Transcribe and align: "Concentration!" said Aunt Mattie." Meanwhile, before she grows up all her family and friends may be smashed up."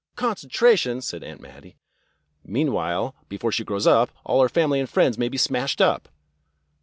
"Concentration!" 0.25 0.99
said 1.03 1.23
Aunt 1.23 1.41
Mattie." 1.41 1.77
Meanwhile, 2.43 3.15
before 3.29 3.51
she 3.51 3.63
grows 3.63 3.85
up 3.85 4.09
all 4.25 4.41
her 4.41 4.49
family 4.49 4.79
and 4.79 4.89
friends 4.89 5.15
may 5.19 5.29
be 5.29 5.37
smashed 5.37 5.79
up." 5.79 6.07